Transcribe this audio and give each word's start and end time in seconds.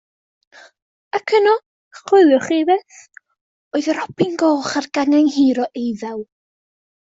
Ac 1.17 1.33
yno, 1.39 1.53
choeliech 1.99 2.47
chi 2.47 2.57
fyth, 2.71 3.03
oedd 3.77 3.93
y 3.95 3.97
robin 4.01 4.35
goch 4.47 4.75
ar 4.83 4.91
gangen 4.99 5.33
hir 5.39 5.65
o 5.69 5.73
eiddew. 5.85 6.29